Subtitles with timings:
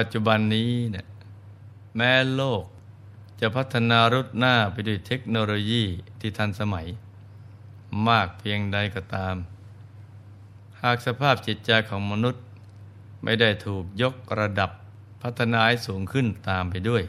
[0.00, 1.06] ปัจจุบันนี้เนี่ย
[1.96, 2.64] แม้โลก
[3.40, 5.84] จะพัฒนารุดหน้าไปด้วยเทคโนโลยี
[6.20, 6.86] ที่ทันสมัย
[8.08, 9.36] มากเพียงใดก็ตาม
[10.82, 12.42] หากสภาพจิตใจของมนุษย์
[13.24, 14.70] ไม่ได้ถูกยกระดับ
[15.22, 17.02] พัฒนาให้สูงขึ้นตามไปด้วย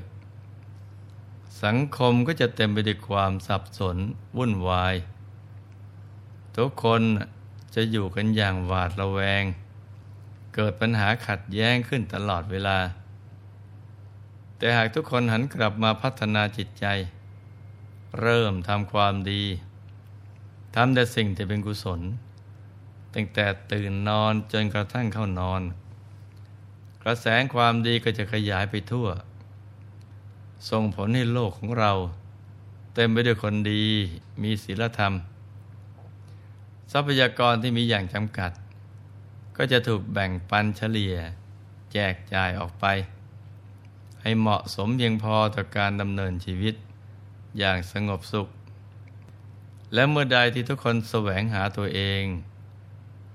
[1.63, 3.97] สังคมก็จะเต็มไปด้วยความสับสน
[4.37, 4.95] วุ่นวาย
[6.57, 7.01] ทุกคน
[7.75, 9.43] จะอยู่กันอย่างหวาดระแวง
[10.55, 12.77] เกิดปัญหาขัดแย้งขึ้นตลอดเวลา
[14.57, 16.85] แต่หากทุกคนหันกลับมาพัฒนาจิตใจ
[18.21, 19.43] เริ่มทำความดี
[20.75, 22.01] ทำแต่สิ่งที่เป็นกุศล
[23.13, 25.61] ตั้งแต่ตื่นนอนจนกระทั่งเข้านอน
[27.03, 29.07] กระแสความดีก็จะขยายไปทั่ว
[30.69, 31.91] ส่งผลให้โลกของเรา
[32.93, 33.83] เต็มไปด้วยคนดี
[34.43, 35.13] มีศีลธรรม
[36.91, 38.51] ทรัพยากรที่มีอย่างจำกัด
[39.63, 41.15] ก็จะถูกแบ่งปันเฉลี่ย
[41.93, 42.85] แจกจ่ายออกไป
[44.21, 46.75] ให้เหมาะสมเพียงพอต่อการดำเนินชีวิต
[47.57, 48.47] อย่างสงบสุข
[49.93, 52.23] และเมื่อใดที่ทุกคนแสวงหาตัวเอง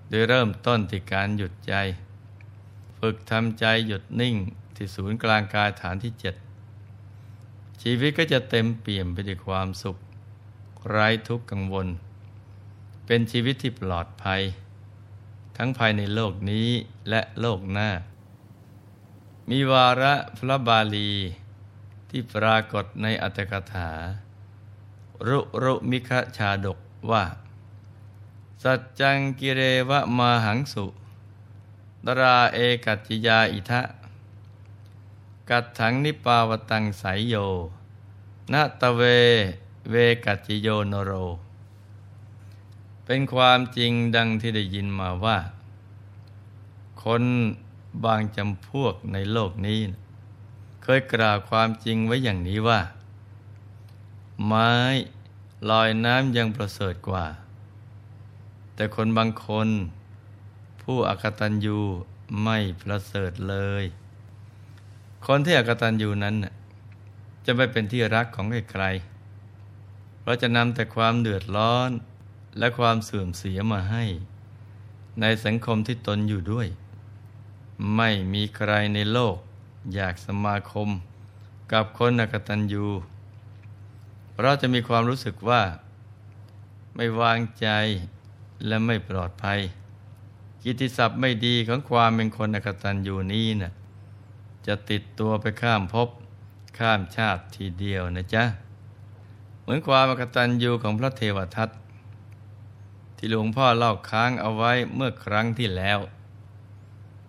[0.08, 1.74] โดยเริ่มต้นที่การหยุดใจ
[2.98, 4.36] ฝึกทำใจหยุดนิ่ง
[4.77, 6.34] ที่ศูนย์กลางกายฐานที่เจ็ด
[7.83, 9.96] ชีวิตก็จะเต็มเปี่ยมไปด้วยความสุข
[10.88, 11.86] ไร้ทุกข์กังวล
[13.06, 14.42] เป็นชีวิตที่ปลอดภัย
[15.56, 16.68] ทั้งภายในโลกนี้
[17.08, 17.90] และโลกหน้า
[19.50, 21.12] มีวาระพระบาลี
[22.11, 23.90] ที่ปรากฏในอัตถกถา
[25.27, 26.78] รุรุมิคชาดก
[27.11, 27.24] ว่า
[28.62, 30.86] สัจจังกิเรวะมาหังสุ
[32.06, 33.83] ตราเอกัจจิยาอิทะ
[35.50, 37.34] กัตถังนิปาวตังสายโย
[38.52, 39.02] นาตเว
[39.90, 41.12] เวกัจจิโยโนโร
[43.06, 45.39] เป็นความจริงดังที่ได้ยินมาว่า
[47.05, 47.22] คน
[48.05, 49.80] บางจำพวกในโลกนี้
[50.83, 52.80] เคยกล่าวความจริงไว้อย่างนี้ว่า
[54.46, 54.72] ไม้
[55.70, 57.27] ลอยน้ำยังประเสริฐกว่า
[58.74, 59.68] แต่คนบางคน
[60.83, 61.78] ผู้อกตัญญู
[62.42, 63.84] ไม่ประเสริฐเลย
[65.27, 66.34] คนที่อกตัญญูนั้น
[67.45, 68.84] จะไม่เป็นที่รักของใคร
[70.20, 71.90] เพราะจะนำแต่ความเดือดร้อน
[72.58, 74.05] และความเสื่อมเสียมาให้
[75.20, 76.68] ในสังคมที่ตนอยู่ด้วย
[77.96, 79.36] ไม่มีใครในโลก
[79.94, 80.89] อยากสมาคม
[81.72, 82.86] กับคนอกตัญญู
[84.33, 85.62] เพราะจะมีความรู้สึกว่า
[86.95, 87.68] ไม่วางใจ
[88.66, 89.61] และไม่ปลอดภัย
[90.62, 93.72] กิติศัพท์ไม่ดีของความเป็นคนอกตัญญูนี้นะ่ะ
[94.66, 96.08] จะติดตัวไปข้ามภพ
[96.78, 98.45] ข้ามชาติทีเดียวนะจ๊ะ
[99.61, 101.68] เหมือนความอกตัญญูของพระเทวทัต
[103.16, 105.98] ที่หลวงพ่อเล่าค้างเอาไว้เมื่อครั้งที่แล้ว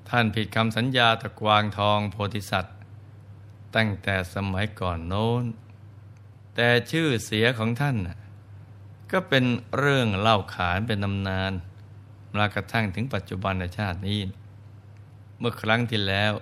[0.09, 2.77] ท่านผิดคำสัญญาตะกวางทองโพธิสัตว์
[3.75, 5.45] ตั้งแต่สมัยก่อนโน้น
[6.55, 7.97] แต่ชื่อเสียของท่าน
[9.11, 9.45] ก็เป็น
[9.77, 11.53] เรื่องเล่าขานเป็นตำนาน
[12.35, 14.19] มากระทั่งถึงปัจจุบันชาตินี้
[15.39, 16.33] เมื่อครั้งที่แล้ว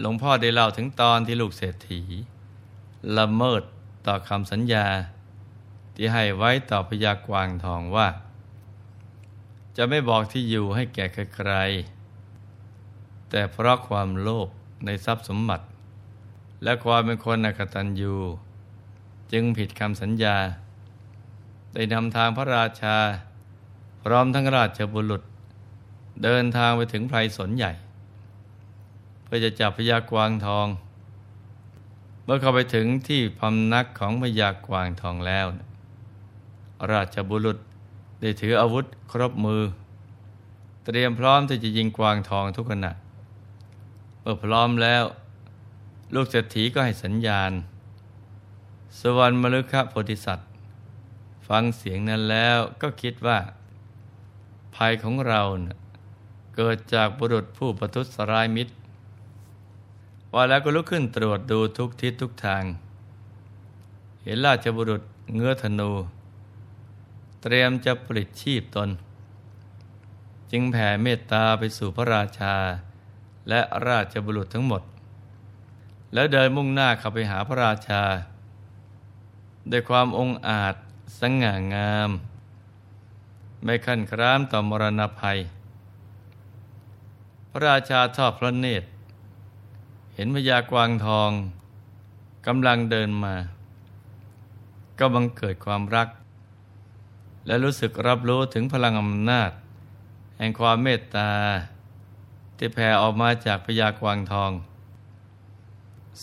[0.00, 2.02] หลวงพ่อได้เล่าถึงตอนที่ลูกเศรษฐี
[3.16, 3.62] ละเมิด
[4.06, 4.86] ต่อคำสัญญา
[5.94, 8.08] ที่ให้ไว้ต่อพญากวางทองว่า
[9.76, 11.04] จะไม่บอกที่อยู่ให้แก่
[11.34, 14.48] ใครๆแต่เพราะความโลภ
[14.84, 15.66] ในทรัพย์สมบัติ
[16.62, 18.14] และความเป็นคนอกตัญญู
[19.32, 20.36] จึงผิดคำสัญญา
[21.74, 22.96] ได้นำทางพระราชา
[24.02, 25.22] พร้อมทั้งราชบุรุษ
[26.24, 27.72] เดินทางไปถึงไพรสนใหญ่
[29.24, 30.66] เพื่อจะจับพญากวางทอง
[32.24, 35.46] เมื่อเข้าไปถึงที่พำนักของพญากวางทองแล้ว
[36.92, 37.58] ราชบุรุษ
[38.20, 39.62] ได้ถืออาวุธครบมือ
[40.84, 42.92] เตรียมพร้อมที่จะยิงกวางทองทุกขณะ
[44.20, 45.04] เมื่อพร้อมแล้ว
[46.14, 47.52] ลูกเศรษฐีก็ให้สัญญาณ
[49.00, 50.48] สวรรค์มฤคโพธิสัตว์
[51.48, 53.38] ฟังเสียงนั้นแล้วก็คิดว่า
[54.74, 55.78] ภัยของเราเนะ
[56.56, 58.72] เกิดจากบุรุษผู้ประทุษร้ายมิตร
[60.32, 62.64] ว่าแล้วก็ลุกขึ้นตรวจดูทุกทิศทุกทาง
[64.22, 65.02] เห็นราชบุรุษ
[65.34, 65.90] เงื้อธนู
[67.42, 68.90] เตรียมจะปลิดชีพตน
[70.50, 72.54] จึงแผ่เมตตาไปสู่พระราชา
[73.48, 74.82] และราชบุรุษทั้งหมด
[76.14, 78.02] แล้วเดินมุ่งหน้าเข้าไปหาพระราชา
[79.70, 80.74] ด้วยความองอาจ
[81.20, 82.10] สง่างาม
[83.64, 85.38] ไม่ขันครามต่อมรณภัย
[87.50, 88.88] พระราชาทอดพระเนตร
[90.14, 91.30] เห็นพญากวางทอง
[92.46, 93.34] กำลังเดินมา
[94.98, 96.08] ก็บังเกิดความรัก
[97.46, 99.50] และรู้สึกรับรู้ถึงพลังอำนาจ
[100.38, 101.30] แห่งความเมตตา
[102.56, 104.52] ที่แผ่ออกมาจากพญากวางทอง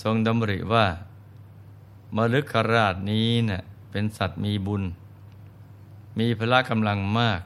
[0.01, 0.85] ทรงดำริว่า
[2.15, 4.83] มฤคราชนี้เนะ่ยเป็นสัตว์มีบุญ
[6.19, 7.41] มีพละกำลังมาก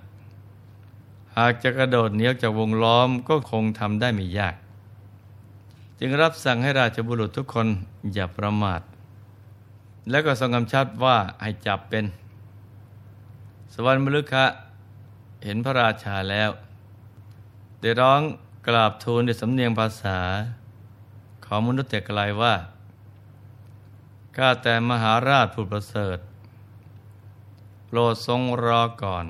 [1.37, 4.55] หากจะกระโดดเหนียวจากวงล้อมก็คงทำได้ไม่ยาก
[5.99, 7.67] จึงรับสั่งให้ราชบุรุษทุกคน
[8.13, 8.81] อย่าประมาท
[10.09, 12.05] แล้วก็ทรงกำชับว่าให้จับเป็น
[13.73, 14.45] สวรรค์มฤคะ
[15.43, 16.49] เห็นพระราชาแล้ว
[17.81, 18.21] ได้ร้อง
[18.67, 20.19] กราบทูลด้วยสำเนียงภาษา
[21.45, 22.53] ของมนุษย์แต่ไกลว่า
[24.35, 26.17] ข้าแต่มหาราชผู้ประเสริฐ
[27.85, 29.25] โปรดทรงรอก่อน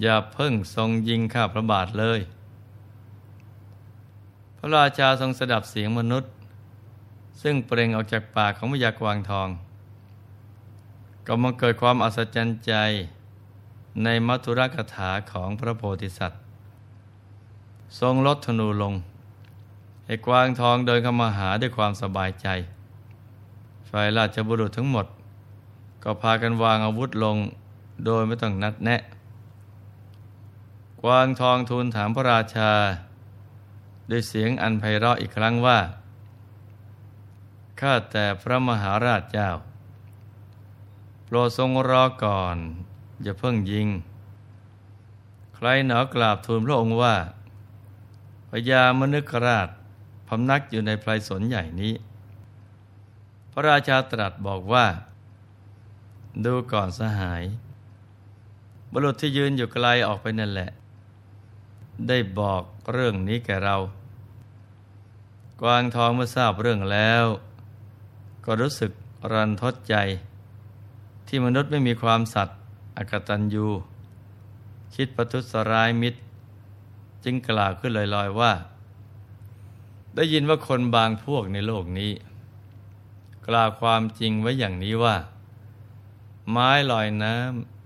[0.00, 2.20] อย่าเพิ่งทรงยิงข้าพระบาทเลย
[4.58, 6.30] พระราชาทรงสดับเสียงมนุษย์
[7.42, 9.48] ซึ่งเปล่งออกจากปากของพยากวางทอง
[11.26, 12.72] ก็มาเกิดความอัศจรรย์ใจ
[14.04, 16.40] ในมัทุรกถาของพระโพธิสัตว์
[18.00, 18.94] ทรงลดธนูลง
[20.06, 22.48] ให้กวางทองเดินเข้ามาหาด้วยความสบายใจ
[23.90, 25.06] ฝ่ายราชบุรุษทั้งหมด
[26.02, 27.36] ก็พากันวางอาวุธลง
[28.04, 29.00] โดยไม่ต้องนัดแนะ
[31.02, 32.70] กวางทองทูลถามพระราชา
[34.10, 35.78] ด้วยเสียงอันไพเราะอีกครั้งว่า
[37.80, 39.50] ข้าแต่พระมหาราชเจ้า
[41.28, 42.56] โปรดทรงรอก่อน
[43.22, 43.88] อย่าเพิ่งยิง
[45.54, 47.16] ใครหนอกราบทูลพระองค์ว่า
[48.50, 49.68] พญามนึกราช
[50.28, 51.94] พำนักอยู่ในไพรสนใหญ่นี้
[53.52, 54.86] พระราชาตรัสบอกว่า
[56.44, 57.44] ดูก่อนสหาย
[58.92, 60.70] บุรุษที่ยืนอยู่ไกลออกไปนั่นแหละ
[62.08, 62.62] ได้บอก
[62.92, 63.76] เรื่องนี้แก่เรา
[65.60, 67.24] กวางทองเมื่อทราบเรื่องแล้ว
[68.44, 68.92] ก็รู้สึก
[69.32, 69.96] รันทดใจ
[71.26, 72.58] ที่มนุษย์ไม่มีความสัตย์
[72.96, 73.66] อกตันยู
[74.94, 76.20] คิดประทุษร้ายมิตร
[77.24, 78.52] จึงกล่าวขึ้นลอยๆว่า
[80.14, 82.12] ได้ยินว่าคนบางพวกในโลกนี้
[83.48, 85.16] กล่าวความจริงไว้อย่างนี้ว่า
[86.50, 87.36] ไม้ลอยน้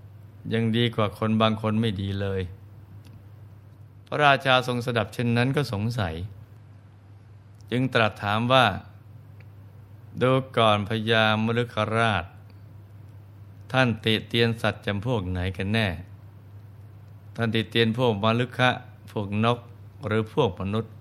[0.03, 2.41] ำยังดีกว่าคนบางคนไม่ดีเลย
[4.07, 6.15] พระราชาทรงสดับเช่นนั้นก็สงสัย
[7.71, 8.65] จึงตรัสถามว่า
[10.21, 12.25] ดูก่อนพญามฤคราช
[13.71, 15.87] ท่านติเตียนสัตว์จำพวกไหนกันแน่
[17.35, 18.69] ท่านติเตียนพวกมลุคะ
[19.11, 19.59] พวกนก
[20.07, 20.91] หรือพวกมนุษย์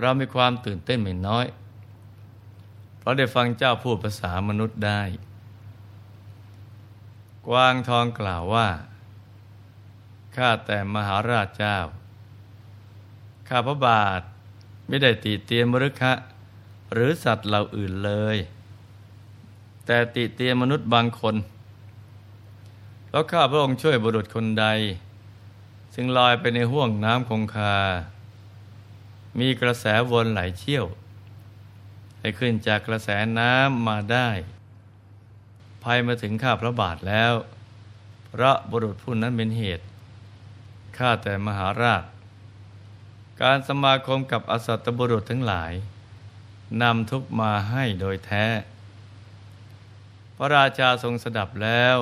[0.00, 1.46] เรามีความตื่นเต้นไม่น้อย
[2.98, 5.02] เพราะได้ฟังเจ้าพูดภาษามนุษย์ได้
[7.46, 8.68] กวางทองกล่าวว่า
[10.36, 11.78] ข้าแต่มหาราชเจ้า
[13.48, 14.22] ข้าพระบาท
[14.86, 16.12] ไม่ได้ติเตียนมรุคะ
[16.92, 18.36] หรือสัตว์เหล่าอื่นเลย
[19.90, 21.36] แต่ติเตียนมนุษย์บางคน
[23.10, 24.66] แล้วข้าพระองค์ช่วยบุรุษคนใด
[25.94, 27.76] ซึ่งลอยไปในห่วงน้ำคงคา
[29.38, 30.84] มีกระแสวนไหลเชี่ยว
[32.20, 34.28] ให้ขึ้นจากกระแสน้ำมาได้
[35.82, 37.32] ภัยมาถึงข้าพระบาทแล้ว
[38.32, 39.84] พระบุรุษผู้นั้นเป็นเหตุ
[40.98, 42.04] ข้าแต่มหาราช
[43.40, 45.72] การสมาคมกับอสัตบุรุษทั้งหลาย
[46.82, 48.46] นำทุกมาให้โดยแท้
[50.40, 51.96] พระราชาทรงสดับแล้ว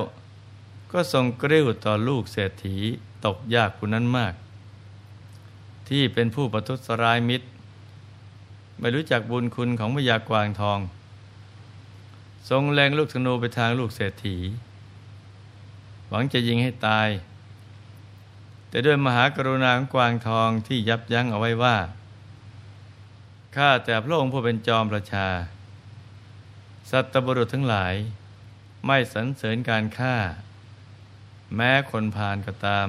[0.92, 2.76] ก็ทรงกริ้วต่อลูกเศรษฐี
[3.24, 4.34] ตกยากผู้นั้นมาก
[5.88, 7.46] ที่เป็นผู้ประทุษร้ายมิตร
[8.80, 10.78] ไม่รู้จักบุญคุณของพยากวางทอง
[12.50, 14.36] ทรงแรงลูกธนูไปทางลูกเศรษฐี
[16.08, 17.08] หวังจะยิงให้ตาย
[18.68, 21.76] แต่ด้วยมหากรุณาของกวางทองที่ยับยั้งเอาไว้ว่า
[23.56, 25.28] ข้าแต่พระองค์ผู้เป็นจอมประชา
[26.90, 27.94] สัตบุรุษทั้งหลาย
[28.86, 30.16] ไม่สรรเสริญการฆ่า
[31.56, 32.88] แม้คนพาลก็ตาม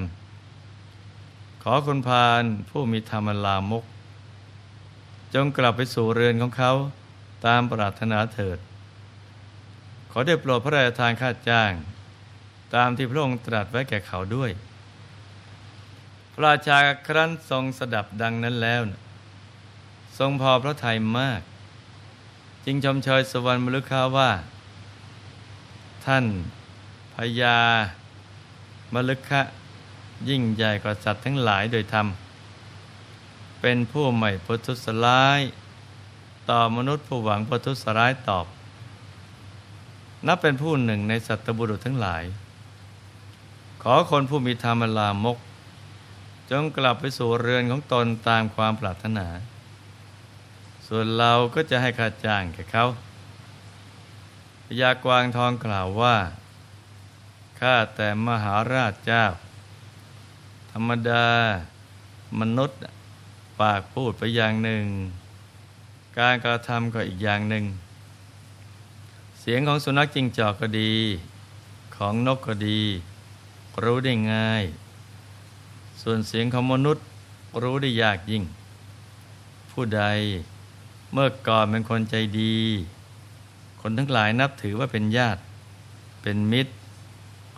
[1.63, 3.83] ขอคนพาลผู้มีธรรมลามก
[5.33, 6.71] จงกลับไปสู่เรือนของเขา
[7.45, 8.57] ตามปรารถนาเถิด
[10.11, 11.71] ขอได้โปรดพระราชทานค่าจ้าง
[12.75, 14.51] ตามที่พระองค์ตรัสไว้แก่เขาด้วย
[16.33, 16.77] พระราชา
[17.07, 18.81] ครั้นทรงสดับดังนั้นแล้ว
[20.17, 21.41] ทรงพอพระทัยมาก
[22.65, 24.31] จึงชมเชยสวรรค์มฤคาว่า
[26.07, 26.27] ท่าน
[27.15, 27.57] พญา
[28.93, 29.41] มลึกะ
[30.29, 32.07] ยิ่งใหญ่กว่าสัตว์ทั้งหลายโดยธรรม
[33.61, 35.41] เป็นผู้ใหม่พุทธุสลาย
[36.49, 38.45] ต่อมนุษย์ผู้หวังพุทธุสลายตอบ
[40.27, 42.23] นับเป็นผู้หนึ่งในสัตบุรุษทั้งหลาย
[43.83, 45.37] ขอคนผู้มีธรรมลามก
[46.51, 49.27] จงกลับไปสู่เรือนของตนตามความปรารถนา
[50.87, 52.85] ส่วนเราก็จะให้ค่าจ้างแก่เขา
[54.69, 56.17] พญากวางทองกล่าวว่า
[57.59, 59.23] ข้าแต่มหาราชเจ้า
[60.71, 61.27] ธรรมดา
[62.39, 62.77] มนุษย์
[63.59, 64.85] ปากพูดไปอย่างหนึ่ง
[66.17, 67.65] กการกระทำก็อีกอย่างหนึ่ง
[69.39, 70.93] เสียงของสุนัขจิงจอกก็ดี
[71.95, 72.81] ของนกก็ดี
[73.83, 74.63] รู้ได้ง่าย
[76.01, 77.03] ส่วนเสียงของมนุษย์
[77.61, 78.43] รู้ได้ยากยิ่ง
[79.71, 80.03] ผู้ใด
[81.13, 82.57] เมื่อก่อนเป็นคนใจดี
[83.81, 85.41] คนทั้งหลายนับถือว่าเป็นญาติ
[86.21, 86.73] เป็นมิตร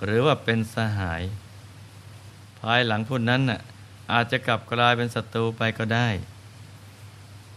[0.03, 1.23] หรือว่าเป็นสหาย
[2.59, 3.59] ภายหลังผู้นั้นน่ะ
[4.11, 6.07] อาจจะกลับกลายเป็นศัตรูไปก็ได้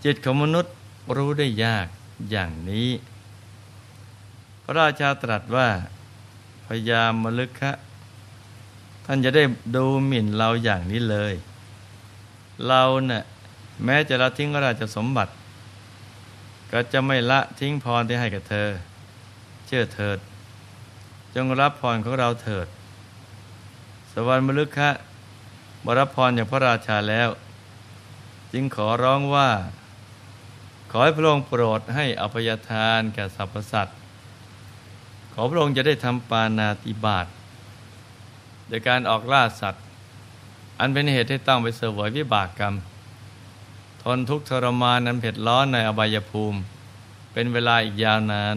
[0.04, 0.74] จิตของมนุษย์
[1.16, 1.86] รู้ได้ยาก
[2.30, 2.88] อย่างนี้
[4.62, 5.68] พระราชาตรัสว่า
[6.66, 7.72] พยายามมลึกะ
[9.06, 9.44] ท่านจะได้
[9.76, 11.34] ดูหมิ่นเราอย่างนี้เลย
[12.66, 13.22] เราเนะ่ย
[13.84, 15.32] แม้จะละทิ้งราชสมบัติ
[16.72, 18.68] ก็จะไม่ละทิ้งพรที่ให้กับเธอ
[19.66, 20.18] เชื่อเถิด
[21.34, 22.66] จงรับพรของเราเถิด
[24.12, 24.90] สวรรค์มลึกคะ
[25.84, 27.28] บรับพรจากพระราชาแล้ว
[28.52, 29.50] จึงขอร้องว่า
[30.90, 33.96] ขอให้พระองค์โปรดให้อภัยทานแก่สรรพสัตว์
[35.32, 37.26] ขอพระองค์จะได้ทำปานาติบาต
[38.68, 39.82] โดยการออกล่าสัตว์
[40.78, 42.74] อันเป็นเหตุให้ต้องไปเสวยวิบากกรรม
[44.04, 46.58] ทนทุกข์ทรมานนั้นเผ็ดร้อนในอบายภูมิ
[47.32, 48.56] เป็นเวลาอีกยาวนาน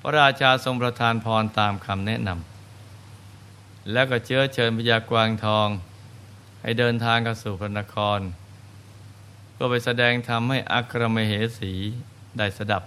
[0.00, 5.68] พระราชาทรงประทานพรตามคำแนะนำแล้วก็เชื้อเชิญพญากวางทอง
[6.62, 8.20] ให้เดินทางกสู่พระนคร
[9.52, 11.72] เพื่อไปแสดงธรรมให้อัครมเหสี
[12.38, 12.82] ได้สดับ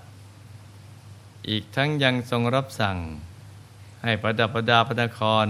[1.50, 2.98] อีกทั้งยังทรงรับสั่ง
[4.04, 5.48] ให้ประดับประดาพระนคร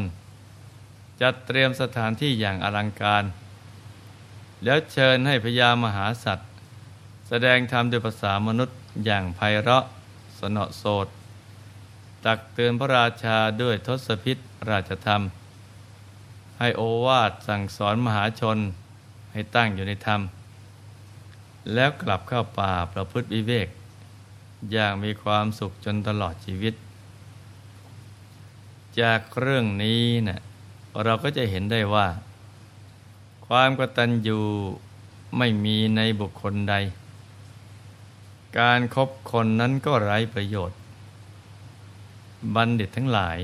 [1.22, 3.24] จัดเตรียมสถานที่อย่างอลังการ
[4.64, 6.50] แล้วเชิญให้พญามหาสัตว์
[7.28, 9.86] แสดงธรรมด้วยภาษามนุษย์อย่างไพเราะ
[10.40, 11.08] สนอโสด
[12.26, 14.38] ตักเตือนพระราชาด้วยทศพิษ
[14.70, 15.22] ราชธรรม
[16.60, 18.58] ให้โอวาทสั่งสอนมหาชน
[19.34, 20.22] ให้ตั้งอยู่ในธรรม
[21.74, 23.68] แล้วกลับเข้าป่าประพฤติวิเวก
[24.72, 26.74] อย่างมีความสุขจนตลอดชีวิต
[29.02, 30.40] จากเรื่องนี้นะ่ะ
[31.04, 32.08] เราก็จะเห็นได้ว่า
[33.54, 34.40] ความกตัญญู
[35.38, 36.76] ไม่มีในบุคคลใด
[38.60, 40.78] การครบคนนั้นก็ไร้ประโยชน์
[42.56, 43.38] บัณฑิตทั้งหลาย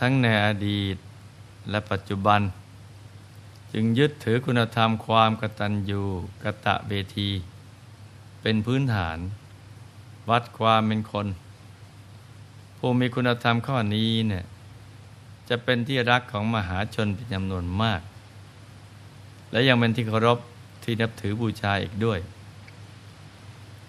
[0.00, 0.96] ทั้งในอดีต
[1.70, 2.40] และปัจจุบัน
[3.72, 6.02] จึงยึดถือคุณธรรมความกตัญญู
[6.42, 7.30] กะตะเวที
[8.40, 9.18] เป็นพื้นฐาน
[10.30, 11.26] วัดความเป็นคน
[12.78, 14.44] ผู้มีคุณธรรมข้อนี้เนี่ย
[15.48, 18.02] จะเป็นที่รักของมหาชนเป็นจำนวนมาก
[19.50, 20.38] และยังเป็นที่เคารพ
[20.82, 22.18] ที่นับถือบูชาอีกด้วย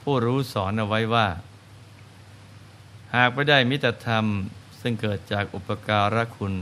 [0.01, 1.27] ผู้รู้สอนเอาไว้ว่า
[3.15, 4.25] หากไม่ได้มิตรธรรม
[4.81, 6.53] ซึ่งเกิดจากอุปการะคุณ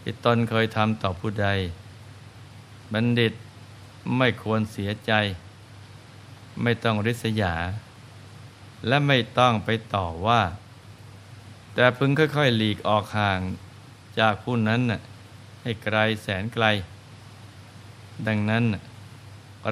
[0.00, 1.48] ที่ตนเคยทำต่อผู้ใด
[2.92, 3.32] บัณฑิต
[4.16, 5.12] ไม่ควรเสียใจ
[6.62, 7.54] ไม่ต้องริษยา
[8.86, 10.42] และไม่ต้องไปต่อว่า
[11.74, 13.40] แต่พึงค่อยๆ หลีกออกห่าง
[14.18, 14.80] จากผู้นั้น
[15.62, 16.64] ให้ไกลแสนไกล
[18.28, 18.64] ดังนั้น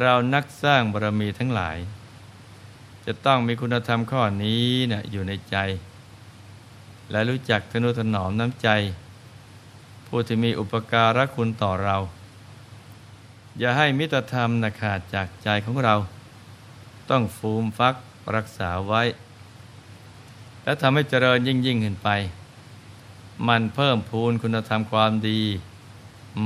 [0.01, 1.79] เรานักสร้างบารมีทั้งหลาย
[3.07, 5.57] จะต้องมีคุณธรรมข้อนี้นะอยู่ในใจ
[7.11, 8.69] และรู้จักทนุถนอมน้ำใจ
[10.07, 11.97] ผู้ที่มีอุปการะคุณต่อเรา
[13.59, 15.95] อย่าให้มิตรธรรมนะขาดจากใจของเรา
[17.11, 17.95] ต้องฟูมฟัก
[18.37, 19.03] รักษาไว้
[20.65, 22.09] และทำให้เจริญยิ่งยิ่งขึ้นไป
[23.49, 25.41] มันเพิ่มพูนคุณธรรมความดี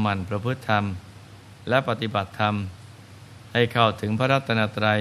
[0.05, 0.85] มันประพฤติธรรม
[1.69, 2.55] และปฏิบัติธรรม
[3.53, 5.01] ให้เข้าถึงพระรัตนตรัย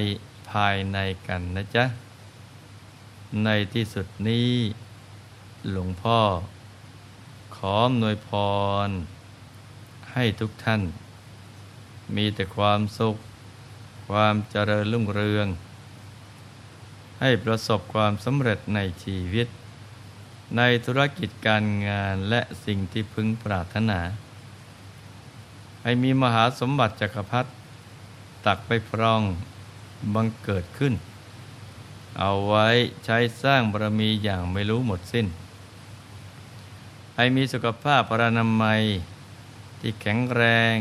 [0.51, 1.85] ภายในกันนะจ๊ะ
[3.43, 4.51] ในที่สุดนี้
[5.71, 6.19] หลวงพ่อ
[7.55, 8.29] ขออำนวยพ
[8.87, 8.89] ร
[10.13, 10.81] ให้ทุกท่าน
[12.15, 13.15] มีแต่ความสุข
[14.09, 15.47] ความเจริญรุ่งเรือง
[17.21, 19.47] ให้ประสบความสำเร็จในชีวิต
[20.57, 23.99] ในธุรกิจการงานและสิ่งที่พึงปรารถนา
[25.83, 27.49] ให้มีมหาสมบัติจักรพรรดิ
[28.45, 29.21] ตักไปพรอง
[30.13, 30.93] บังเกิดขึ้น
[32.19, 32.67] เอาไว้
[33.05, 35.27] ใช้สร้างบารมีอย่างไม่รู้หมดสิ้น
[37.15, 38.81] ให้มีสุขภาพพรานามัย
[39.79, 40.43] ที่แข็งแร
[40.75, 40.77] ง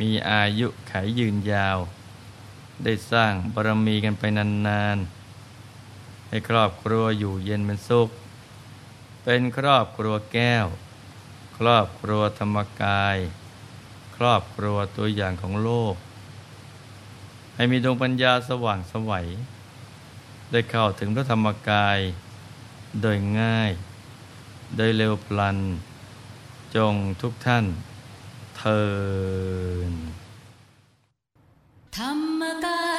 [0.00, 1.78] มีอายุไขยืนยาว
[2.84, 8.08] ได้สร้างบารมีกันไปนานๆ ให้ครอบครัวอยู่เย็นเป็นสุข
[9.22, 10.66] เป็นครอบครัวแก้ว
[11.58, 13.18] ครอบครัวธรรมกาย
[14.22, 15.94] รอบครัวตัวอย่างของโลก
[17.54, 19.26] ให้มีดวงปัญญาสว่างสวัย
[20.50, 21.98] ได้เข้าถึงพระธรรมกาย
[23.00, 23.72] โดยง่าย
[24.76, 25.58] โดยเร็วพลัน
[26.76, 27.64] จงทุกท่าน
[28.56, 28.82] เทิ
[29.90, 29.92] น
[31.96, 32.10] ธรร
[32.40, 32.89] มกาย